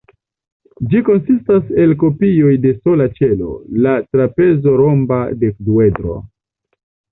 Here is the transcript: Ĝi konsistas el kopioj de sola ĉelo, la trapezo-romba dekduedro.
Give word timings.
Ĝi 0.93 1.01
konsistas 1.09 1.67
el 1.83 1.93
kopioj 2.05 2.55
de 2.65 2.73
sola 2.79 3.07
ĉelo, 3.21 3.51
la 3.85 3.95
trapezo-romba 4.09 5.23
dekduedro. 5.47 6.19